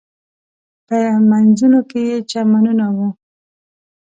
[0.87, 0.97] په
[1.29, 2.97] مینځونو کې یې چمنونه و.